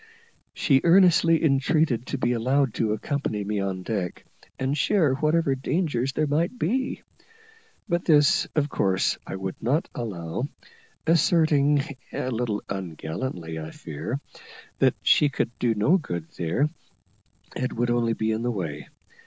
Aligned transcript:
She 0.55 0.81
earnestly 0.83 1.43
entreated 1.45 2.07
to 2.07 2.17
be 2.17 2.31
allowed 2.31 2.73
to 2.73 2.93
accompany 2.93 3.43
me 3.43 3.59
on 3.59 3.83
deck, 3.83 4.25
and 4.57 4.75
share 4.75 5.13
whatever 5.13 5.53
danger 5.53 6.03
there 6.15 6.25
might 6.25 6.57
be, 6.57 7.03
but 7.87 8.05
this 8.05 8.47
of 8.55 8.67
course 8.67 9.19
I 9.27 9.35
would 9.35 9.61
not 9.61 9.87
allow, 9.93 10.45
asserting, 11.05 11.83
a 12.11 12.31
little 12.31 12.63
ungallantly, 12.67 13.59
I 13.59 13.69
fear, 13.69 14.19
that 14.79 14.95
she 15.03 15.29
could 15.29 15.51
do 15.59 15.75
no 15.75 15.99
good 15.99 16.31
there, 16.31 16.67
and 17.55 17.71
would 17.73 17.91
only 17.91 18.13
be 18.13 18.31
in 18.31 18.41
the 18.41 18.49
way. 18.49 18.87